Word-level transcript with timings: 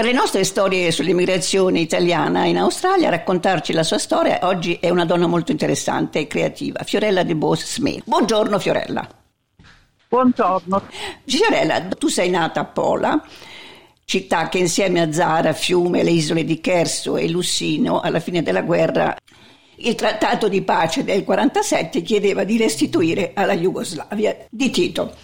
Per 0.00 0.08
le 0.08 0.14
nostre 0.14 0.44
storie 0.44 0.90
sull'immigrazione 0.92 1.78
italiana 1.78 2.46
in 2.46 2.56
Australia, 2.56 3.10
raccontarci 3.10 3.74
la 3.74 3.82
sua 3.82 3.98
storia 3.98 4.38
oggi 4.44 4.78
è 4.80 4.88
una 4.88 5.04
donna 5.04 5.26
molto 5.26 5.52
interessante 5.52 6.20
e 6.20 6.26
creativa, 6.26 6.82
Fiorella 6.84 7.22
De 7.22 7.36
Bos 7.36 7.70
Smith. 7.74 8.04
Buongiorno 8.06 8.58
Fiorella. 8.58 9.06
Buongiorno. 10.08 10.84
Fiorella, 11.26 11.82
tu 11.82 12.08
sei 12.08 12.30
nata 12.30 12.60
a 12.60 12.64
Pola, 12.64 13.22
città 14.06 14.48
che 14.48 14.56
insieme 14.56 15.02
a 15.02 15.12
Zara, 15.12 15.52
Fiume, 15.52 16.02
le 16.02 16.12
isole 16.12 16.46
di 16.46 16.62
Cherso 16.62 17.18
e 17.18 17.28
Lussino 17.28 18.00
alla 18.00 18.20
fine 18.20 18.42
della 18.42 18.62
guerra 18.62 19.14
il 19.82 19.94
trattato 19.96 20.48
di 20.48 20.62
pace 20.62 21.04
del 21.04 21.24
47 21.24 22.00
chiedeva 22.00 22.44
di 22.44 22.56
restituire 22.56 23.32
alla 23.34 23.54
Jugoslavia 23.54 24.46
di 24.48 24.70
Tito 24.70 25.14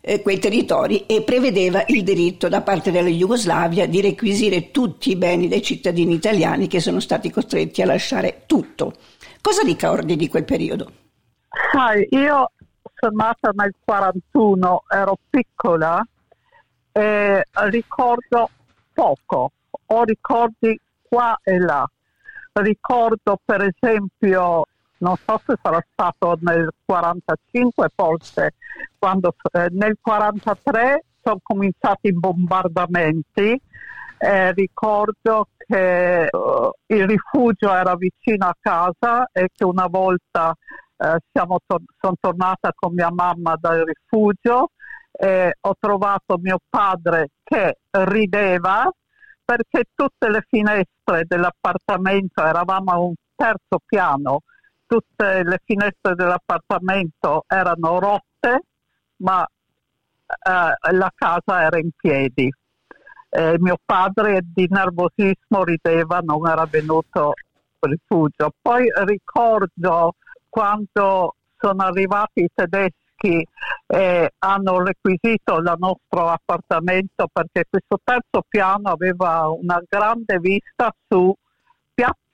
eh, 0.00 0.22
quei 0.22 0.38
territori 0.38 1.06
e 1.06 1.22
prevedeva 1.22 1.84
il 1.86 2.02
diritto 2.02 2.48
da 2.48 2.62
parte 2.62 2.90
della 2.90 3.08
Jugoslavia 3.08 3.86
di 3.86 4.00
requisire 4.00 4.70
tutti 4.70 5.10
i 5.10 5.16
beni 5.16 5.48
dei 5.48 5.62
cittadini 5.62 6.14
italiani 6.14 6.66
che 6.66 6.80
sono 6.80 7.00
stati 7.00 7.30
costretti 7.30 7.82
a 7.82 7.86
lasciare 7.86 8.42
tutto. 8.46 8.94
Cosa 9.40 9.62
ricordi 9.62 10.16
di 10.16 10.28
quel 10.28 10.44
periodo? 10.44 10.92
Sai, 11.72 12.06
io 12.10 12.50
sono 12.94 13.16
nata 13.16 13.50
nel 13.54 13.74
41, 13.84 14.84
ero 14.88 15.18
piccola 15.28 16.06
e 16.92 17.44
ricordo 17.70 18.50
poco, 18.92 19.52
ho 19.86 20.04
ricordi 20.04 20.78
qua 21.08 21.38
e 21.42 21.58
là 21.58 21.88
ricordo 22.54 23.38
per 23.44 23.72
esempio, 23.74 24.66
non 25.00 25.16
so 25.16 25.40
se 25.44 25.54
sarà 25.62 25.84
stato 25.92 26.38
nel 26.40 26.70
45 26.84 27.88
forse, 27.94 28.54
quando 28.98 29.34
eh, 29.52 29.68
nel 29.70 29.96
43 30.00 31.04
sono 31.22 31.38
cominciati 31.42 32.08
i 32.08 32.14
bombardamenti, 32.14 33.60
eh, 34.18 34.52
ricordo 34.52 35.48
che 35.56 36.28
uh, 36.30 36.70
il 36.86 37.06
rifugio 37.06 37.72
era 37.72 37.94
vicino 37.94 38.46
a 38.46 38.56
casa 38.58 39.28
e 39.32 39.48
che 39.54 39.64
una 39.64 39.86
volta 39.86 40.54
eh, 40.96 41.18
siamo 41.32 41.58
to- 41.66 41.82
sono 41.98 42.16
tornata 42.20 42.72
con 42.74 42.92
mia 42.92 43.10
mamma 43.10 43.56
dal 43.58 43.84
rifugio 43.84 44.70
e 45.10 45.56
ho 45.58 45.74
trovato 45.78 46.38
mio 46.38 46.58
padre 46.68 47.30
che 47.42 47.78
rideva 47.90 48.90
perché 49.42 49.84
tutte 49.94 50.28
le 50.28 50.44
finestre 50.48 51.24
dell'appartamento, 51.26 52.44
eravamo 52.44 52.90
a 52.92 52.98
un 52.98 53.14
terzo 53.34 53.80
piano, 53.84 54.42
tutte 54.90 55.44
le 55.44 55.60
finestre 55.64 56.16
dell'appartamento 56.16 57.44
erano 57.46 58.00
rotte, 58.00 58.62
ma 59.18 59.46
eh, 59.46 60.90
la 60.90 61.12
casa 61.14 61.62
era 61.62 61.78
in 61.78 61.90
piedi. 61.94 62.52
Eh, 63.28 63.54
mio 63.60 63.76
padre 63.84 64.40
di 64.42 64.66
nervosismo 64.68 65.62
rideva, 65.62 66.18
non 66.18 66.44
era 66.48 66.66
venuto 66.68 67.34
rifugio. 67.78 68.50
Poi 68.60 68.90
ricordo 69.04 70.16
quando 70.48 71.36
sono 71.56 71.82
arrivati 71.84 72.42
i 72.42 72.48
tedeschi 72.52 73.46
eh, 73.86 74.30
hanno 74.38 74.82
requisito 74.82 75.58
il 75.58 75.72
nostro 75.78 76.28
appartamento 76.30 77.28
perché 77.32 77.64
questo 77.70 78.00
terzo 78.02 78.44
piano 78.48 78.88
aveva 78.88 79.48
una 79.50 79.80
grande 79.88 80.40
vista 80.40 80.92
su 81.06 81.32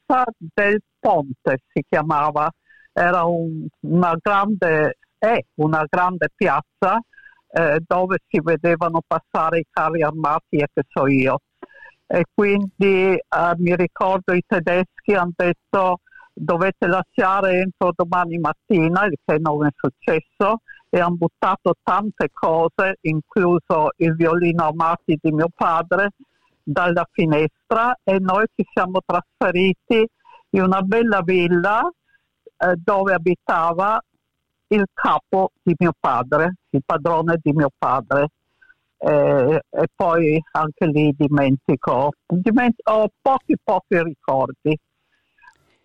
Piazza 0.07 0.25
del 0.39 0.81
Ponte, 0.99 1.59
si 1.73 1.85
chiamava, 1.89 2.49
era 2.93 3.25
un, 3.25 3.67
una 3.81 4.17
grande, 4.21 4.99
è 5.19 5.39
una 5.57 5.85
grande 5.89 6.29
piazza 6.35 7.01
eh, 7.49 7.81
dove 7.85 8.19
si 8.29 8.41
vedevano 8.41 9.01
passare 9.07 9.59
i 9.59 9.67
carri 9.69 10.03
armati 10.03 10.59
e 10.59 10.69
che 10.73 10.83
so 10.89 11.07
io. 11.07 11.41
E 12.07 12.25
quindi 12.33 13.15
eh, 13.15 13.21
mi 13.57 13.75
ricordo 13.75 14.33
i 14.33 14.43
tedeschi 14.47 15.13
hanno 15.15 15.33
detto 15.35 16.01
dovete 16.33 16.87
lasciare 16.87 17.61
entro 17.61 17.93
domani 17.95 18.39
mattina, 18.39 19.07
il 19.07 19.17
che 19.25 19.39
non 19.39 19.67
è 19.67 19.71
successo, 19.75 20.61
e 20.89 21.01
hanno 21.01 21.17
buttato 21.17 21.75
tante 21.83 22.29
cose, 22.33 22.99
incluso 23.03 23.91
il 23.97 24.15
violino 24.15 24.69
Amati 24.69 25.19
di 25.21 25.33
mio 25.33 25.49
padre, 25.55 26.11
dalla 26.69 27.07
finestra 27.13 27.97
e 28.03 28.19
noi 28.19 28.45
ci 28.57 28.67
siamo 28.73 28.99
trasferiti 29.07 30.05
in 30.51 30.63
una 30.63 30.83
bella 30.83 31.21
villa 31.23 31.89
eh, 32.59 32.75
dove 32.77 33.15
abitava 33.15 34.03
il 34.69 34.85
capo 34.93 35.53
di 35.63 35.75
mio 35.79 35.93
padre, 35.99 36.57
il 36.71 36.83
padrone 36.85 37.39
di 37.41 37.53
mio 37.53 37.71
padre. 37.77 38.31
Eh, 38.99 39.61
e 39.69 39.87
poi 39.95 40.43
anche 40.53 40.87
lì 40.87 41.15
dimentico, 41.17 42.13
dimentico 42.27 42.91
ho 42.91 43.09
pochi 43.21 43.55
pochi 43.63 44.03
ricordi. 44.03 44.77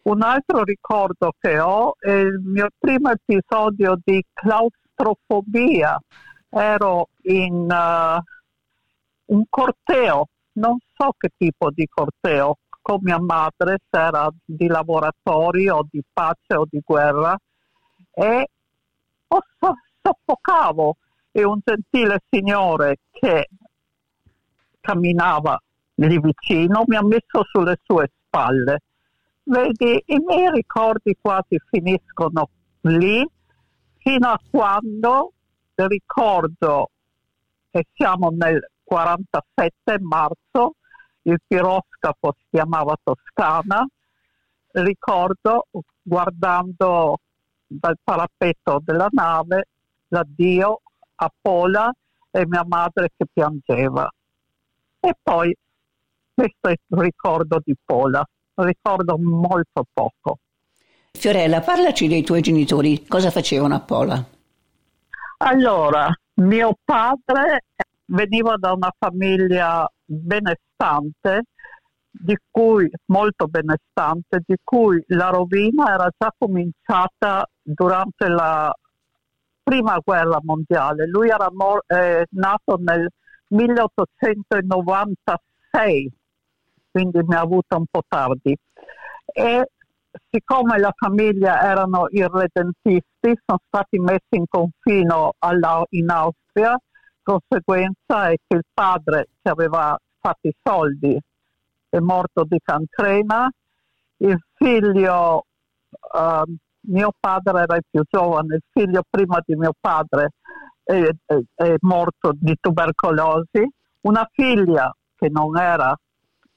Un 0.04 0.24
altro 0.24 0.64
ricordo 0.64 1.34
che 1.40 1.60
ho 1.60 1.96
è 2.00 2.10
il 2.10 2.40
mio 2.40 2.70
primo 2.80 3.12
episodio 3.12 4.00
di 4.04 4.24
claustrofobia, 4.34 6.00
ero 6.50 7.10
in 7.24 7.70
uh, 7.70 9.34
un 9.34 9.44
corteo, 9.48 10.28
non 10.54 10.78
so 10.96 11.14
che 11.18 11.30
tipo 11.38 11.70
di 11.72 11.88
corteo, 11.88 12.58
con 12.82 13.00
mia 13.02 13.20
madre, 13.20 13.78
se 13.90 14.00
era 14.00 14.30
di 14.44 14.68
laboratorio 14.68 15.78
o 15.78 15.88
di 15.90 16.02
pace 16.12 16.56
o 16.56 16.66
di 16.70 16.82
guerra, 16.84 17.38
e 18.14 18.48
soffocavo 20.02 20.98
e 21.32 21.44
un 21.44 21.60
gentile 21.64 22.22
signore 22.30 22.98
che 23.12 23.48
camminava 24.82 25.62
lì 25.96 26.20
vicino 26.20 26.84
mi 26.88 26.96
ha 26.96 27.04
messo 27.04 27.44
sulle 27.50 27.80
sue 27.84 28.12
spalle. 28.26 28.82
Vedi, 29.44 30.04
i 30.08 30.20
miei 30.20 30.52
ricordi 30.52 31.16
quasi 31.20 31.60
finiscono 31.70 32.50
lì 32.82 33.26
fino 33.98 34.28
a 34.28 34.40
quando 34.50 35.34
ricordo 35.76 36.90
che 37.72 37.86
siamo 37.94 38.30
nel 38.32 38.68
47 38.92 40.00
marzo, 40.02 40.76
il 41.22 41.40
piroscafo 41.48 42.36
si 42.38 42.44
chiamava 42.50 42.98
Toscana, 43.02 43.88
ricordo 44.72 45.68
guardando 46.02 47.20
dal 47.66 47.96
parapetto 48.04 48.82
della 48.84 49.08
nave 49.12 49.68
l'addio 50.10 50.82
a 51.16 51.32
Pola 51.42 51.90
e 52.32 52.46
mia 52.46 52.66
madre 52.68 53.12
che 53.16 53.28
piangeva. 53.32 54.12
E 55.00 55.14
poi 55.24 55.56
questo 56.34 56.68
è 56.68 56.72
il 56.72 57.00
ricordo 57.00 57.62
di 57.64 57.74
Pola, 57.82 58.22
ricordo 58.56 59.18
molto 59.18 59.86
poco. 59.94 60.40
Fiorella, 61.12 61.62
parlaci 61.62 62.10
dei 62.10 62.24
tuoi 62.24 62.42
genitori, 62.42 63.08
cosa 63.08 63.32
facevano 63.32 63.74
a 63.74 63.80
Pola? 63.80 64.26
Allora, 65.38 66.14
mio 66.34 66.74
padre 66.84 67.64
veniva 68.12 68.56
da 68.58 68.74
una 68.74 68.92
famiglia 68.98 69.88
benestante, 70.04 71.44
di 72.10 72.36
cui, 72.50 72.90
molto 73.06 73.48
benestante, 73.48 74.42
di 74.46 74.58
cui 74.64 75.02
la 75.08 75.30
rovina 75.30 75.94
era 75.94 76.10
già 76.18 76.34
cominciata 76.38 77.46
durante 77.62 78.28
la 78.28 78.74
prima 79.64 79.98
guerra 80.04 80.40
mondiale. 80.44 81.08
Lui 81.08 81.30
era 81.30 81.48
mor- 81.52 81.86
eh, 81.88 82.26
nato 82.32 82.78
nel 82.80 83.08
1896, 83.48 86.12
quindi 86.92 87.20
mi 87.24 87.36
ha 87.36 87.40
avuto 87.40 87.78
un 87.78 87.86
po' 87.90 88.04
tardi. 88.08 88.58
E 89.34 89.70
siccome 90.30 90.78
la 90.80 90.92
famiglia 90.94 91.62
erano 91.62 92.08
irredentisti, 92.10 93.40
sono 93.46 93.60
stati 93.68 93.98
messi 94.00 94.36
in 94.36 94.44
confino 94.50 95.36
alla, 95.40 95.82
in 95.92 96.10
Austria, 96.10 96.78
conseguenza 97.24 98.30
è 98.30 98.36
che 98.48 98.58
il 98.58 98.64
padre 98.74 99.28
che 99.42 99.50
aveva 99.50 99.98
fatto 100.20 100.48
i 100.48 100.54
soldi 100.62 101.20
è 101.90 102.00
morto 102.00 102.46
di 102.48 102.58
cancrena, 102.64 103.50
il 104.18 104.38
figlio, 104.54 105.46
uh, 106.14 106.56
mio 106.82 107.12
padre 107.20 107.62
era 107.62 107.76
il 107.76 107.84
più 107.90 108.04
giovane, 108.10 108.56
il 108.56 108.64
figlio 108.72 109.02
prima 109.10 109.42
di 109.46 109.56
mio 109.56 109.74
padre 109.80 110.30
è, 110.84 111.10
è, 111.26 111.40
è 111.56 111.76
morto 111.82 112.32
di 112.34 112.56
tubercolosi, 112.60 113.70
una 114.02 114.28
figlia 114.32 114.94
che 115.16 115.30
non 115.30 115.58
era 115.58 115.96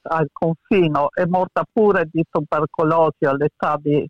al 0.06 0.28
confino, 0.32 1.08
è 1.10 1.25
morta 1.25 1.64
pure 1.70 2.08
di 2.10 2.22
tubercolosi 2.31 3.25
all'età 3.25 3.76
di 3.81 4.06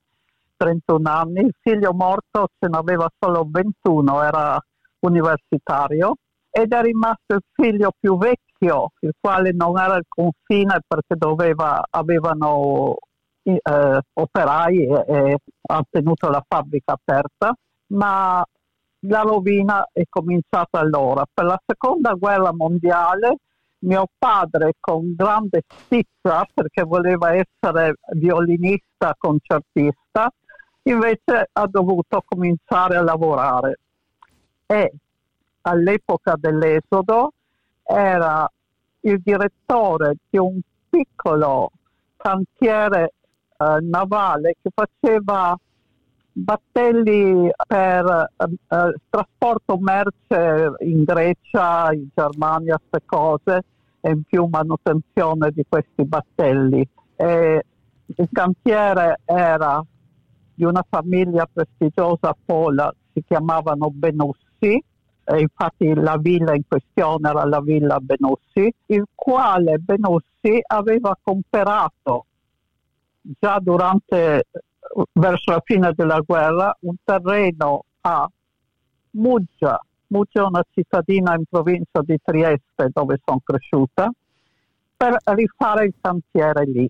31 0.57 1.11
anni, 1.11 1.41
il 1.41 1.55
figlio 1.61 1.93
morto 1.95 2.49
ce 2.59 2.69
n'aveva 2.69 3.09
solo 3.19 3.47
21, 3.49 4.23
era 4.23 4.59
universitario 5.01 6.17
ed 6.57 6.73
è 6.73 6.83
rimasto 6.83 7.35
il 7.35 7.43
figlio 7.53 7.91
più 7.99 8.17
vecchio, 8.17 8.93
il 9.01 9.13
quale 9.21 9.51
non 9.51 9.77
era 9.77 9.97
il 9.97 10.05
confine 10.07 10.79
perché 10.87 11.17
doveva, 11.17 11.85
avevano 11.91 12.97
eh, 13.43 14.01
operai 14.13 14.87
e, 14.87 15.05
e 15.05 15.37
ha 15.63 15.85
tenuto 15.91 16.29
la 16.29 16.45
fabbrica 16.47 16.93
aperta, 16.93 17.53
ma 17.89 18.45
la 19.01 19.21
rovina 19.23 19.89
è 19.93 20.05
cominciata 20.09 20.79
allora. 20.79 21.25
Per 21.33 21.45
la 21.45 21.61
seconda 21.67 22.13
guerra 22.13 22.53
mondiale 22.53 23.39
mio 23.81 24.07
padre 24.17 24.75
con 24.79 25.13
grande 25.17 25.63
stizza 25.67 26.47
perché 26.55 26.85
voleva 26.85 27.33
essere 27.35 27.97
violinista 28.13 29.13
concertista 29.19 30.33
invece 30.85 31.49
ha 31.51 31.67
dovuto 31.67 32.23
cominciare 32.25 32.97
a 32.97 33.03
lavorare 33.03 33.81
e 34.67 34.93
all'epoca 35.67 36.37
dell'esodo 36.39 37.33
era 37.83 38.51
il 39.01 39.21
direttore 39.23 40.17
di 40.29 40.39
un 40.39 40.59
piccolo 40.89 41.71
cantiere 42.17 43.13
eh, 43.57 43.79
navale 43.83 44.57
che 44.63 44.71
faceva 44.75 45.57
battelli 46.33 47.51
per 47.67 48.31
eh, 48.37 48.95
trasporto 49.09 49.79
merce 49.79 50.73
in 50.81 51.05
Grecia, 51.05 51.93
in 51.93 52.09
Germania, 52.15 52.79
queste 52.79 53.07
cose 53.07 53.65
e 54.01 54.11
in 54.11 54.23
più 54.25 54.47
manutenzione 54.47 55.51
di 55.51 55.65
questi 55.69 56.05
battelli. 56.05 56.87
E 57.17 57.65
il 58.07 58.29
cantiere 58.33 59.21
era 59.25 59.85
di 60.55 60.65
una 60.65 60.85
famiglia 60.89 61.49
prestigiosa 61.51 62.37
Pola, 62.45 62.93
si 63.13 63.23
chiamavano 63.27 63.91
Benussi, 63.91 64.83
e 65.25 65.41
infatti 65.41 65.95
la 65.95 66.17
villa 66.19 66.55
in 66.55 66.63
questione 66.67 67.29
era 67.29 67.45
la 67.45 67.61
villa 67.61 67.99
Benussi, 67.99 68.73
il 68.87 69.05
quale 69.15 69.79
Benussi 69.79 70.61
aveva 70.67 71.17
comprato 71.23 72.27
già 73.21 73.59
durante, 73.61 74.45
verso 75.13 75.51
la 75.51 75.63
fine 75.65 75.93
della 75.95 76.21
guerra, 76.21 76.77
un 76.81 76.95
terreno 77.03 77.85
a 78.03 78.29
Muggia, 79.13 79.81
Muggia 80.09 80.43
è 80.43 80.47
una 80.47 80.65
cittadina 80.71 81.35
in 81.35 81.45
provincia 81.49 82.01
di 82.03 82.19
Trieste 82.23 82.91
dove 82.93 83.21
sono 83.25 83.41
cresciuta, 83.43 84.11
per 84.97 85.17
rifare 85.25 85.87
il 85.87 85.95
cantiere 86.01 86.65
lì. 86.67 86.89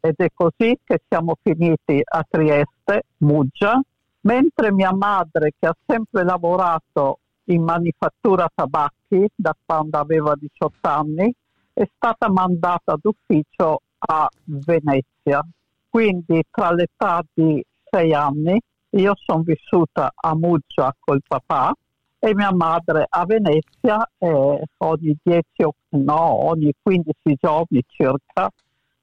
Ed 0.00 0.14
è 0.16 0.28
così 0.32 0.78
che 0.82 1.02
siamo 1.06 1.36
finiti 1.42 2.00
a 2.02 2.26
Trieste, 2.28 3.02
Muggia, 3.18 3.80
mentre 4.22 4.72
mia 4.72 4.92
madre, 4.92 5.52
che 5.58 5.66
ha 5.66 5.76
sempre 5.86 6.24
lavorato 6.24 7.18
in 7.52 7.62
manifattura 7.62 8.48
tabacchi 8.54 9.28
da 9.34 9.54
quando 9.64 9.98
aveva 9.98 10.34
18 10.34 10.88
anni, 10.88 11.32
è 11.72 11.88
stata 11.94 12.30
mandata 12.30 12.96
d'ufficio 13.00 13.80
a 13.98 14.28
Venezia. 14.44 15.44
Quindi 15.88 16.42
tra 16.50 16.72
l'età 16.72 17.24
di 17.32 17.62
6 17.90 18.14
anni 18.14 18.60
io 18.90 19.12
sono 19.16 19.42
vissuta 19.42 20.12
a 20.14 20.34
Muggia 20.34 20.94
col 20.98 21.20
papà 21.26 21.72
e 22.18 22.34
mia 22.34 22.52
madre 22.52 23.06
a 23.08 23.24
Venezia 23.24 24.08
e 24.18 24.62
ogni 24.78 25.16
10 25.22 25.44
no, 25.90 26.48
ogni 26.48 26.72
15 26.80 27.12
giorni 27.40 27.82
circa 27.88 28.50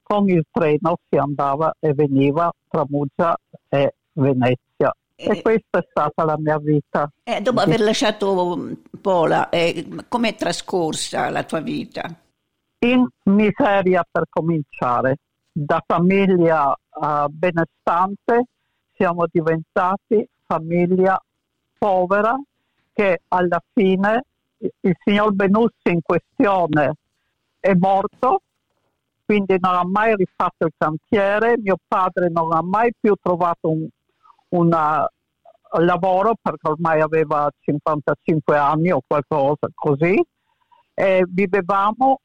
con 0.04 0.30
il 0.30 0.46
treno 0.52 0.98
si 1.10 1.18
andava 1.18 1.76
e 1.80 1.94
veniva 1.94 2.50
tra 2.70 2.86
Muggia 2.88 3.36
e 3.68 3.94
Venezia. 4.14 4.67
E, 5.20 5.42
questa 5.42 5.80
è 5.80 5.88
stata 5.90 6.24
la 6.26 6.38
mia 6.38 6.60
vita. 6.60 7.10
Eh, 7.24 7.42
dopo 7.42 7.60
aver 7.60 7.82
lasciato 7.82 8.78
Pola, 9.02 9.50
eh, 9.50 9.88
com'è 10.08 10.36
trascorsa 10.36 11.30
la 11.32 11.44
tua 11.44 11.60
vita? 11.60 12.04
In 12.80 13.08
miseria 13.24 14.06
per 14.10 14.26
cominciare. 14.30 15.18
Da 15.52 15.84
famiglia 15.84 16.68
uh, 16.68 17.28
benestante 17.30 18.44
siamo 18.96 19.26
diventati 19.32 20.28
famiglia 20.46 21.20
povera 21.80 22.40
che 22.94 23.22
alla 23.30 23.62
fine 23.74 24.24
il 24.58 24.96
signor 25.04 25.34
Benussi 25.34 25.90
in 25.90 26.02
questione 26.02 26.94
è 27.60 27.74
morto, 27.74 28.42
quindi 29.26 29.58
non 29.60 29.74
ha 29.74 29.84
mai 29.84 30.16
rifatto 30.16 30.66
il 30.66 30.74
cantiere, 30.78 31.58
mio 31.58 31.78
padre 31.88 32.30
non 32.30 32.54
ha 32.54 32.62
mai 32.62 32.92
più 33.00 33.16
trovato 33.20 33.70
un 33.70 33.88
una, 34.50 35.08
lavoro 35.80 36.36
perché 36.42 36.70
ormai 36.70 37.02
aveva 37.02 37.50
55 37.60 38.58
anni 38.58 38.92
o 38.92 39.02
qualcosa 39.06 39.68
così 39.74 40.24
e 40.94 41.26
vivevamo 41.28 42.20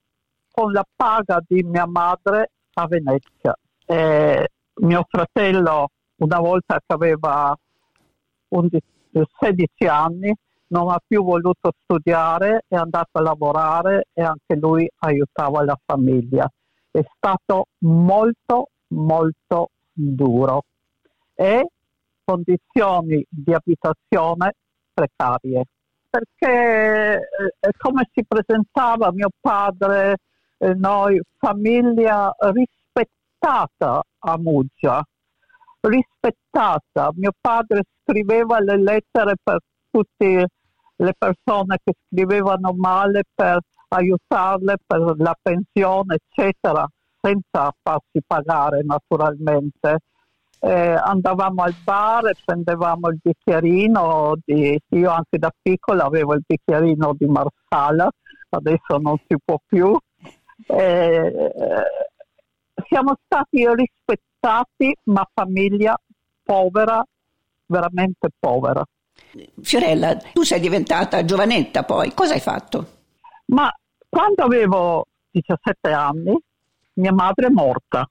con 0.50 0.72
la 0.72 0.84
paga 0.94 1.42
di 1.46 1.62
mia 1.62 1.86
madre 1.86 2.50
a 2.74 2.86
Venezia. 2.86 3.56
E 3.84 4.48
mio 4.74 5.06
fratello, 5.08 5.88
una 6.16 6.38
volta 6.38 6.78
che 6.78 6.94
aveva 6.94 7.54
11, 8.48 8.82
16 9.38 9.86
anni, 9.86 10.34
non 10.68 10.88
ha 10.88 10.98
più 11.06 11.22
voluto 11.22 11.72
studiare, 11.82 12.64
è 12.66 12.76
andato 12.76 13.18
a 13.18 13.22
lavorare 13.22 14.06
e 14.12 14.22
anche 14.22 14.56
lui 14.56 14.88
aiutava 15.00 15.64
la 15.64 15.78
famiglia. 15.84 16.50
È 16.90 17.02
stato 17.16 17.66
molto, 17.78 18.68
molto 18.88 19.70
duro 19.92 20.62
e 21.34 21.66
condizioni 22.24 23.24
di 23.28 23.52
abitazione 23.52 24.52
precarie. 24.92 25.64
Perché 26.08 27.14
eh, 27.16 27.70
come 27.78 28.08
si 28.12 28.24
presentava 28.26 29.12
mio 29.12 29.30
padre, 29.40 30.16
eh, 30.58 30.74
noi, 30.74 31.20
famiglia 31.38 32.34
rispettata 32.38 34.02
a 34.18 34.38
Muggia, 34.38 35.02
rispettata. 35.80 37.10
Mio 37.14 37.32
padre 37.40 37.82
scriveva 38.02 38.60
le 38.60 38.78
lettere 38.78 39.34
per 39.42 39.58
tutte 39.90 40.48
le 40.96 41.14
persone 41.16 41.78
che 41.82 41.94
scrivevano 42.06 42.72
male 42.72 43.22
per 43.34 43.60
aiutarle 43.88 44.76
per 44.86 45.14
la 45.18 45.34
pensione, 45.40 46.16
eccetera, 46.16 46.86
senza 47.20 47.72
farsi 47.82 48.20
pagare 48.26 48.82
naturalmente. 48.84 49.98
Eh, 50.64 50.94
andavamo 50.94 51.64
al 51.64 51.74
bar 51.82 52.26
e 52.28 52.36
prendevamo 52.44 53.08
il 53.08 53.18
bicchierino, 53.20 54.34
di, 54.44 54.78
io 54.90 55.10
anche 55.10 55.36
da 55.36 55.50
piccola 55.60 56.04
avevo 56.04 56.34
il 56.34 56.44
bicchierino 56.46 57.16
di 57.18 57.26
Marsala, 57.26 58.08
adesso 58.50 58.98
non 58.98 59.16
si 59.26 59.34
può 59.44 59.58
più. 59.66 59.98
Eh, 60.66 61.52
siamo 62.86 63.16
stati 63.24 63.66
rispettati, 63.74 64.96
ma 65.04 65.28
famiglia 65.34 65.98
povera, 66.44 67.04
veramente 67.66 68.28
povera. 68.38 68.84
Fiorella, 69.60 70.16
tu 70.32 70.42
sei 70.42 70.60
diventata 70.60 71.24
giovanetta 71.24 71.82
poi, 71.82 72.14
cosa 72.14 72.34
hai 72.34 72.40
fatto? 72.40 72.86
Ma 73.46 73.68
quando 74.08 74.44
avevo 74.44 75.06
17 75.32 75.90
anni, 75.90 76.38
mia 76.94 77.12
madre 77.12 77.46
è 77.46 77.50
morta. 77.50 78.08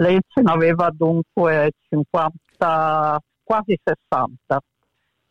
Lei 0.00 0.18
ce 0.28 0.40
n'aveva 0.40 0.88
dunque 0.90 1.72
50, 1.90 3.20
quasi 3.42 3.78
60. 3.82 4.62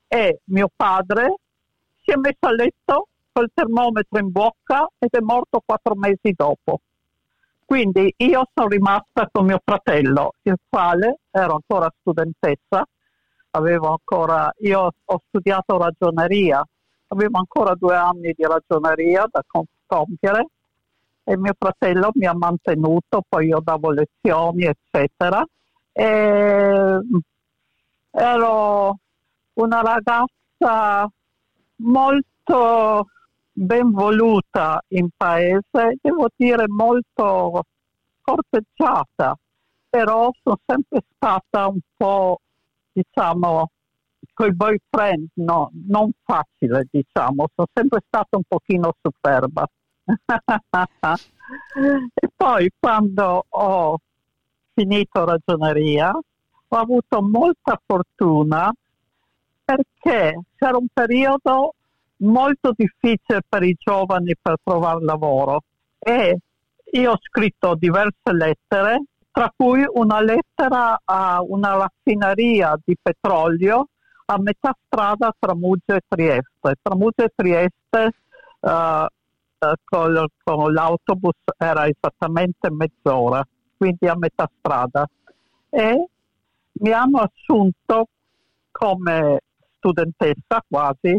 E 0.08 0.42
mio 0.44 0.70
padre 0.76 1.38
si 2.04 2.12
è 2.12 2.16
messo 2.16 2.38
a 2.42 2.52
letto 2.52 3.08
col 3.32 3.50
termometro 3.52 4.20
in 4.20 4.32
bocca 4.32 4.88
ed 5.00 5.10
è 5.10 5.22
morto 5.22 5.64
quattro 5.66 5.96
mesi 5.96 6.34
dopo. 6.36 6.82
Quindi 7.66 8.14
io 8.18 8.48
sono 8.54 8.68
rimasta 8.68 9.28
con 9.32 9.46
mio 9.48 9.60
fratello, 9.64 10.34
il 10.44 10.58
quale 10.70 11.18
ero 11.32 11.54
ancora 11.56 11.92
studentessa, 12.00 12.86
avevo 13.52 13.88
ancora, 13.90 14.54
io 14.60 14.94
ho 15.04 15.22
studiato 15.30 15.80
ragioneria, 15.80 16.64
avevo 17.08 17.40
ancora 17.40 17.74
due 17.74 17.96
anni 17.96 18.36
di 18.38 18.44
ragioneria 18.44 19.26
da 19.32 19.44
compiere 19.88 20.46
e 21.24 21.38
mio 21.38 21.54
fratello 21.58 22.10
mi 22.16 22.26
ha 22.26 22.34
mantenuto, 22.34 23.22
poi 23.28 23.48
io 23.48 23.60
davo 23.64 23.92
lezioni, 23.92 24.64
eccetera. 24.64 25.46
E 25.92 27.00
ero 28.12 28.98
una 29.54 29.82
ragazza 29.82 31.10
molto 31.78 33.08
ben 33.52 33.92
voluta 33.92 34.82
in 34.90 35.10
paese, 35.16 35.98
devo 36.02 36.28
dire 36.36 36.68
molto 36.68 37.64
corteggiata, 38.22 39.38
però 39.90 40.32
sono 40.42 40.58
sempre 40.66 41.02
stata 41.16 41.68
un 41.68 41.80
po', 41.96 42.40
diciamo, 42.92 43.70
con 44.34 44.48
i 44.48 44.54
boyfriend, 44.54 45.28
no, 45.36 45.72
non 45.88 46.10
facile, 46.24 46.88
diciamo, 46.90 47.48
sono 47.54 47.68
sempre 47.74 48.02
stata 48.08 48.38
un 48.38 48.44
pochino 48.48 48.94
superba. 49.02 49.68
E 52.22 52.30
poi 52.36 52.72
quando 52.80 53.46
ho 53.48 53.98
finito 54.74 55.26
ragioneria 55.26 56.12
ho 56.12 56.76
avuto 56.76 57.22
molta 57.22 57.80
fortuna 57.86 58.72
perché 59.64 60.40
c'era 60.56 60.78
un 60.78 60.88
periodo 60.92 61.74
molto 62.18 62.74
difficile 62.76 63.42
per 63.48 63.64
i 63.64 63.76
giovani 63.78 64.36
per 64.40 64.56
trovare 64.64 65.04
lavoro 65.04 65.64
e 66.00 66.38
io 66.92 67.12
ho 67.12 67.18
scritto 67.22 67.76
diverse 67.76 68.32
lettere, 68.32 69.04
tra 69.32 69.52
cui 69.56 69.84
una 69.94 70.22
lettera 70.22 71.00
a 71.04 71.42
una 71.42 71.76
raffineria 71.76 72.78
di 72.84 72.98
petrolio 73.00 73.90
a 74.26 74.40
metà 74.40 74.76
strada 74.86 75.34
tra 75.38 75.56
Mugge 75.56 75.96
e 75.96 76.02
Trieste. 76.08 76.76
Tra 76.82 76.96
Mugge 76.96 77.26
e 77.26 77.32
Trieste 77.36 78.12
uh, 78.62 79.06
con, 79.84 80.26
con 80.44 80.74
l'autobus 80.74 81.36
era 81.58 81.88
esattamente 81.88 82.70
mezz'ora, 82.72 83.46
quindi 83.78 84.08
a 84.08 84.16
metà 84.16 84.50
strada. 84.58 85.08
E 85.70 86.08
mi 86.72 86.92
hanno 86.92 87.20
assunto 87.20 88.08
come 88.72 89.42
studentessa 89.78 90.64
quasi 90.68 91.18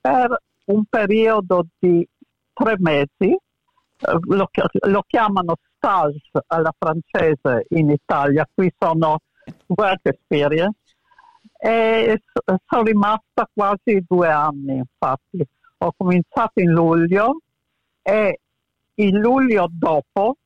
per 0.00 0.42
un 0.66 0.84
periodo 0.84 1.66
di 1.78 2.06
tre 2.52 2.74
mesi, 2.78 3.30
eh, 3.30 4.18
lo, 4.20 4.50
lo 4.86 5.04
chiamano 5.06 5.54
stage 5.76 6.20
alla 6.48 6.74
francese 6.76 7.66
in 7.70 7.90
Italia, 7.90 8.46
qui 8.52 8.72
sono 8.78 9.20
work 9.66 10.00
experience, 10.02 10.76
e 11.60 12.22
sono 12.66 12.82
rimasta 12.82 13.48
quasi 13.52 14.04
due 14.06 14.28
anni 14.28 14.76
infatti. 14.76 15.46
Ho 15.78 15.92
cominciato 15.96 16.60
in 16.60 16.70
luglio 16.70 17.40
e 18.08 18.40
il 18.94 19.18
luglio 19.18 19.68
dopo 19.70 20.36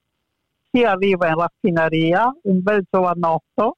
si 0.73 0.83
arriva 0.83 1.29
in 1.29 1.37
raffineria 1.37 2.35
un 2.43 2.61
bel 2.61 2.85
giovanotto 2.91 3.77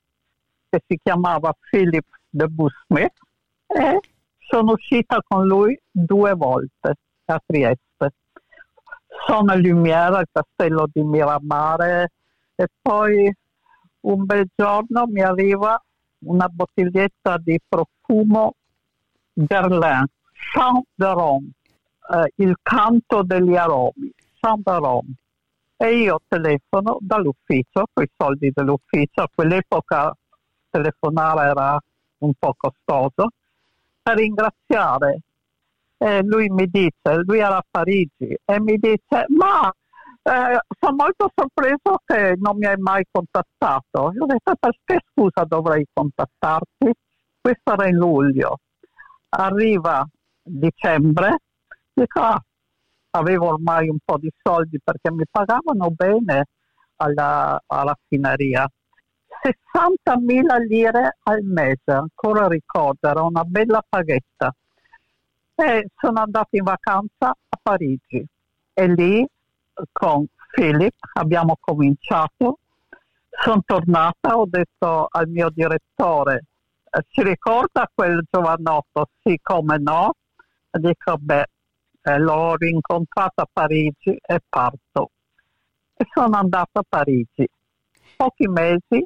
che 0.70 0.82
si 0.86 0.98
chiamava 1.02 1.54
Philip 1.68 2.06
de 2.30 2.46
Busmith 2.46 3.12
e 3.66 4.00
sono 4.38 4.72
uscita 4.72 5.22
con 5.26 5.46
lui 5.46 5.78
due 5.90 6.32
volte 6.32 6.94
a 7.26 7.42
Trieste. 7.44 8.12
Sono 9.26 9.54
Lumiera, 9.54 10.16
al 10.16 10.28
castello 10.32 10.88
di 10.90 11.02
Miramare 11.02 12.12
e 12.54 12.66
poi 12.80 13.30
un 14.00 14.24
bel 14.24 14.48
giorno 14.54 15.04
mi 15.08 15.20
arriva 15.20 15.80
una 16.20 16.48
bottiglietta 16.48 17.36
di 17.36 17.60
profumo 17.68 18.54
Guerlain, 19.34 20.06
Chant 20.32 20.86
de 20.94 21.12
Rome, 21.12 21.50
eh, 22.12 22.32
il 22.36 22.56
canto 22.62 23.22
degli 23.22 23.56
aromi, 23.56 24.12
Rome. 24.40 25.14
E 25.76 25.96
io 25.96 26.20
telefono 26.28 26.98
dall'ufficio, 27.00 27.86
con 27.92 28.04
i 28.04 28.10
soldi 28.16 28.50
dell'ufficio, 28.54 29.22
a 29.22 29.28
quell'epoca 29.34 30.16
telefonare 30.70 31.48
era 31.48 31.78
un 32.18 32.32
po' 32.38 32.54
costoso, 32.56 33.28
per 34.02 34.16
ringraziare. 34.16 35.20
E 35.96 36.22
lui 36.22 36.48
mi 36.50 36.66
dice, 36.66 37.22
lui 37.24 37.38
era 37.38 37.56
a 37.56 37.64
Parigi, 37.68 38.36
e 38.44 38.60
mi 38.60 38.76
dice, 38.76 39.26
ma 39.28 39.72
eh, 40.22 40.58
sono 40.78 40.96
molto 40.96 41.30
sorpreso 41.34 42.00
che 42.04 42.34
non 42.38 42.56
mi 42.56 42.66
hai 42.66 42.76
mai 42.78 43.04
contattato. 43.10 44.12
Io 44.14 44.22
ho 44.22 44.26
detto, 44.26 44.54
perché 44.58 45.00
scusa 45.10 45.44
dovrei 45.44 45.86
contattarti? 45.92 46.92
Questo 47.40 47.72
era 47.72 47.88
in 47.88 47.96
luglio. 47.96 48.58
Arriva 49.30 50.06
dicembre, 50.42 51.38
dico, 51.94 52.20
ah, 52.20 52.42
avevo 53.10 53.48
ormai 53.48 53.88
un 53.88 53.98
po' 54.04 54.18
di 54.18 54.30
soldi 54.42 54.78
perché 54.82 55.10
mi 55.12 55.24
pagavano 55.30 55.90
bene 55.90 56.46
alla, 56.96 57.60
alla 57.66 57.82
raffineria. 57.84 58.68
60.000 59.42 60.66
lire 60.66 61.18
al 61.24 61.42
mese, 61.42 61.90
ancora 61.90 62.46
ricordo, 62.48 63.08
era 63.08 63.22
una 63.22 63.44
bella 63.44 63.84
paghetta. 63.86 64.54
E 65.56 65.88
sono 65.96 66.20
andata 66.20 66.48
in 66.50 66.64
vacanza 66.64 67.30
a 67.30 67.58
Parigi 67.60 68.26
e 68.72 68.86
lì 68.88 69.26
con 69.92 70.26
Philip 70.50 70.94
abbiamo 71.14 71.56
cominciato. 71.60 72.58
Sono 73.28 73.62
tornata, 73.64 74.38
ho 74.38 74.46
detto 74.48 75.08
al 75.10 75.28
mio 75.28 75.50
direttore, 75.50 76.44
si 77.10 77.20
eh, 77.20 77.24
ricorda 77.24 77.90
quel 77.92 78.24
giovanotto? 78.30 79.08
Sì, 79.22 79.38
come 79.42 79.78
no? 79.78 80.14
Dico, 80.70 81.16
beh, 81.18 81.46
eh, 82.04 82.18
l'ho 82.18 82.54
rincontrato 82.56 83.40
a 83.40 83.48
Parigi 83.50 84.16
e 84.20 84.40
parto. 84.46 85.10
E 85.96 86.06
sono 86.12 86.36
andata 86.36 86.80
a 86.80 86.84
Parigi. 86.86 87.48
Pochi 88.16 88.46
mesi 88.46 89.02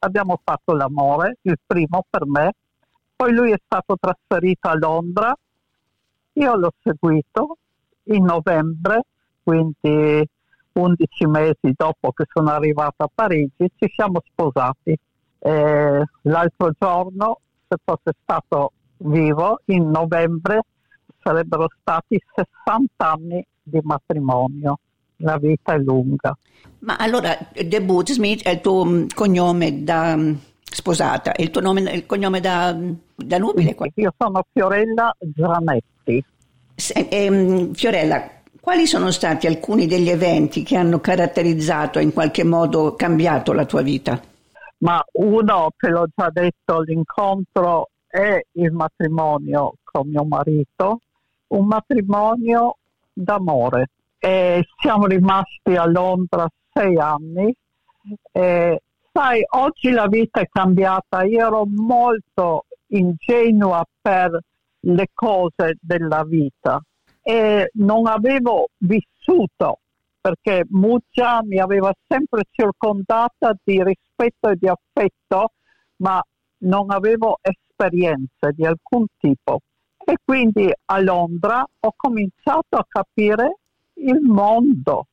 abbiamo 0.00 0.40
fatto 0.42 0.74
l'amore, 0.74 1.38
il 1.42 1.58
primo 1.64 2.04
per 2.08 2.26
me, 2.26 2.52
poi 3.14 3.32
lui 3.32 3.52
è 3.52 3.60
stato 3.64 3.96
trasferito 3.98 4.68
a 4.68 4.76
Londra, 4.76 5.32
io 6.34 6.56
l'ho 6.56 6.72
seguito 6.82 7.58
in 8.04 8.24
novembre, 8.24 9.02
quindi 9.42 10.28
11 10.72 11.26
mesi 11.26 11.72
dopo 11.76 12.10
che 12.10 12.24
sono 12.32 12.50
arrivata 12.50 13.04
a 13.04 13.10
Parigi, 13.14 13.70
ci 13.76 13.88
siamo 13.94 14.20
sposati. 14.24 14.98
E 15.38 16.04
l'altro 16.22 16.72
giorno, 16.76 17.38
se 17.68 17.76
fosse 17.84 18.16
stato 18.20 18.72
vivo, 18.98 19.60
in 19.66 19.88
novembre 19.90 20.62
sarebbero 21.22 21.68
stati 21.80 22.20
60 22.34 22.88
anni 22.96 23.46
di 23.62 23.80
matrimonio 23.82 24.78
la 25.22 25.38
vita 25.38 25.74
è 25.74 25.78
lunga. 25.78 26.36
Ma 26.80 26.96
allora, 26.96 27.36
De 27.52 27.84
Smith 28.06 28.42
è 28.42 28.50
il 28.50 28.60
tuo 28.60 28.84
mm, 28.84 29.06
cognome 29.14 29.84
da 29.84 30.16
mm, 30.16 30.34
sposata, 30.62 31.32
è 31.32 31.42
il 31.42 31.50
tuo 31.50 31.60
nome, 31.60 31.80
il 31.80 32.06
cognome 32.06 32.40
da, 32.40 32.74
mm, 32.74 32.92
da 33.14 33.38
nubile? 33.38 33.76
Io 33.94 34.12
sono 34.16 34.44
Fiorella 34.52 35.16
Zanetti. 35.34 36.24
Se, 36.74 37.06
eh, 37.08 37.70
Fiorella, 37.72 38.42
quali 38.60 38.86
sono 38.86 39.10
stati 39.10 39.46
alcuni 39.46 39.86
degli 39.86 40.08
eventi 40.08 40.62
che 40.62 40.76
hanno 40.76 41.00
caratterizzato 41.00 41.98
e 41.98 42.02
in 42.02 42.12
qualche 42.12 42.44
modo 42.44 42.94
cambiato 42.94 43.52
la 43.52 43.64
tua 43.64 43.82
vita? 43.82 44.20
Ma 44.78 45.02
uno, 45.12 45.70
te 45.76 45.88
l'ho 45.88 46.06
già 46.14 46.28
detto, 46.30 46.80
l'incontro 46.80 47.90
è 48.08 48.40
il 48.52 48.72
matrimonio 48.72 49.74
con 49.84 50.08
mio 50.08 50.24
marito, 50.24 51.00
un 51.52 51.66
matrimonio 51.66 52.76
d'amore 53.12 53.90
e 54.18 54.64
siamo 54.80 55.06
rimasti 55.06 55.74
a 55.76 55.86
Londra 55.86 56.48
sei 56.72 56.98
anni. 56.98 57.54
E, 58.30 58.80
sai, 59.12 59.44
oggi 59.50 59.90
la 59.90 60.06
vita 60.06 60.40
è 60.40 60.48
cambiata, 60.50 61.22
io 61.24 61.46
ero 61.46 61.64
molto 61.66 62.64
ingenua 62.88 63.84
per 64.00 64.38
le 64.84 65.06
cose 65.12 65.78
della 65.80 66.24
vita 66.24 66.80
e 67.22 67.70
non 67.74 68.06
avevo 68.06 68.68
vissuto 68.78 69.78
perché 70.20 70.64
Muggia 70.70 71.42
mi 71.42 71.58
aveva 71.58 71.92
sempre 72.06 72.44
circondata 72.50 73.56
di 73.62 73.82
rispetto 73.82 74.50
e 74.50 74.56
di 74.56 74.68
affetto, 74.68 75.50
ma 75.96 76.22
non 76.58 76.92
avevo 76.92 77.38
esperienze 77.42 78.52
di 78.52 78.64
alcun 78.64 79.04
tipo. 79.18 79.60
E 80.04 80.16
quindi 80.24 80.70
a 80.86 81.00
Londra 81.00 81.64
ho 81.80 81.92
cominciato 81.96 82.76
a 82.76 82.84
capire 82.88 83.58
il 83.94 84.20
mondo. 84.20 85.06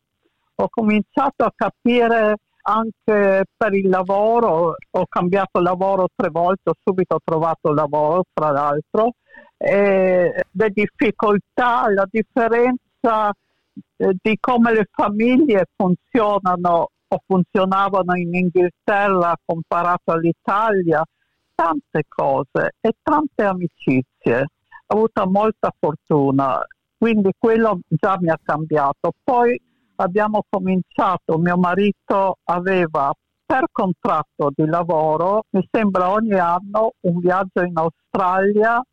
Ho 0.55 0.67
cominciato 0.69 1.43
a 1.43 1.53
capire 1.55 2.35
anche 2.61 3.45
per 3.55 3.73
il 3.73 3.87
lavoro, 3.87 4.75
ho 4.89 5.05
cambiato 5.07 5.59
lavoro 5.59 6.07
tre 6.15 6.29
volte, 6.29 6.69
ho 6.69 6.75
subito 6.83 7.19
trovato 7.23 7.73
lavoro, 7.73 8.23
tra 8.33 8.51
l'altro, 8.51 9.13
e 9.57 10.43
le 10.51 10.69
difficoltà, 10.69 11.89
la 11.91 12.07
differenza 12.09 13.31
eh, 13.97 14.15
di 14.21 14.37
come 14.39 14.73
le 14.73 14.87
famiglie 14.91 15.65
funzionano 15.75 16.89
o 17.07 17.21
funzionavano 17.25 18.15
in 18.15 18.33
Inghilterra 18.35 19.35
comparato 19.43 20.11
all'Italia, 20.11 21.03
tante 21.55 22.03
cose 22.07 22.75
e 22.81 22.93
tante 23.01 23.43
amicizie. 23.43 24.45
Ho 24.91 24.95
avuto 24.95 25.29
molta 25.29 25.73
fortuna 25.77 26.59
quindi 26.99 27.31
quello 27.37 27.79
già 27.87 28.17
mi 28.19 28.29
ha 28.29 28.37
cambiato. 28.43 29.13
Poi 29.23 29.57
abbiamo 29.95 30.43
cominciato, 30.49 31.37
mio 31.37 31.57
marito 31.57 32.39
aveva 32.43 33.13
per 33.45 33.67
contratto 33.71 34.51
di 34.53 34.65
lavoro, 34.65 35.45
mi 35.51 35.65
sembra 35.71 36.11
ogni 36.11 36.37
anno 36.37 36.95
un 36.99 37.19
viaggio 37.19 37.61
in 37.61 37.77
Australia 37.77 38.83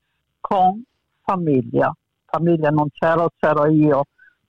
con 0.41 0.81
famiglia. 1.21 1.93
Famiglia 2.25 2.71
non 2.71 2.87
c'ero, 2.93 3.31
c'ero 3.37 3.67
io. 3.67 4.05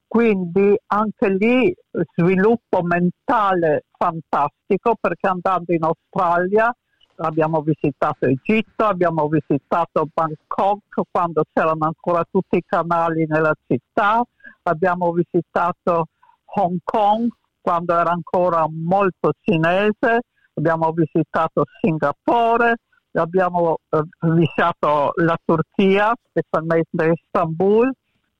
Quindi 0.06 0.78
anche 0.86 1.30
lì 1.30 1.76
sviluppo 2.16 2.84
mentale 2.84 3.86
fantastico 3.98 4.96
perché 5.02 5.28
andando 5.28 5.74
in 5.74 5.84
Australia 5.84 6.72
abbiamo 7.18 7.62
visitato 7.62 8.26
Egitto, 8.26 8.86
abbiamo 8.86 9.28
visitato 9.28 10.08
Bangkok 10.14 11.02
quando 11.10 11.44
c'erano 11.54 11.86
ancora 11.86 12.24
tutti 12.30 12.58
i 12.58 12.64
canali 12.66 13.26
nella 13.28 13.54
città, 13.68 14.24
abbiamo 14.64 15.12
visitato 15.12 16.08
Hong 16.56 16.80
Kong 16.84 17.30
quando 17.62 17.94
era 17.94 18.12
ancora 18.12 18.66
molto 18.70 19.32
cinese, 19.42 20.22
abbiamo 20.54 20.92
visitato 20.92 21.66
Singapore, 21.82 22.76
abbiamo 23.14 23.80
eh, 23.90 24.02
visitato 24.22 25.12
la 25.16 25.38
Turchia, 25.44 26.14
specialmente 26.30 27.14
Istanbul, 27.14 27.92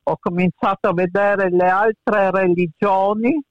ho 0.04 0.18
cominciato 0.20 0.88
a 0.88 0.94
vedere 0.94 1.50
le 1.50 1.68
altre 1.68 2.32
religioni, 2.32 3.42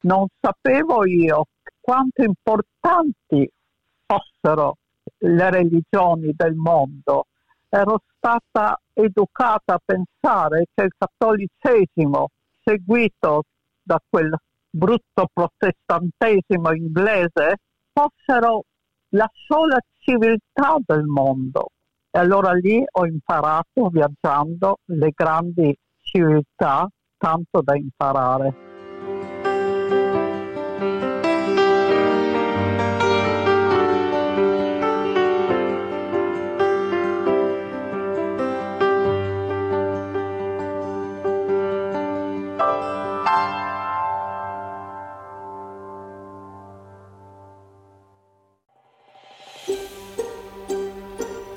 non 0.00 0.26
sapevo 0.40 1.04
io 1.04 1.46
quanto 1.80 2.22
importanti 2.22 3.50
fossero 4.06 4.76
le 5.18 5.50
religioni 5.50 6.32
del 6.34 6.54
mondo. 6.54 7.26
Ero 7.68 8.00
stata 8.16 8.80
educata 8.92 9.74
a 9.74 9.80
pensare 9.84 10.66
che 10.72 10.84
il 10.84 10.92
cattolicesimo, 10.96 12.28
seguito 12.62 13.42
da 13.82 14.00
quel 14.08 14.34
brutto 14.70 15.28
protestantesimo 15.32 16.72
inglese, 16.72 17.56
fossero 17.92 18.64
la 19.10 19.30
sola 19.32 19.78
civiltà 19.98 20.76
del 20.84 21.04
mondo. 21.04 21.68
E 22.10 22.18
allora 22.18 22.52
lì 22.52 22.82
ho 22.90 23.06
imparato 23.06 23.88
viaggiando 23.90 24.78
le 24.86 25.10
grandi 25.14 25.76
civiltà, 26.00 26.88
tanto 27.18 27.60
da 27.62 27.76
imparare. 27.76 28.75